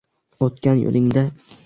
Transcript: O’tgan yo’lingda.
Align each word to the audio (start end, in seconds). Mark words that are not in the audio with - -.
O’tgan 0.47 0.81
yo’lingda. 0.85 1.27